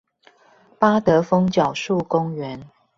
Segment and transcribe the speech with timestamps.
[0.79, 1.51] 八德楓樹
[1.99, 2.63] 腳公園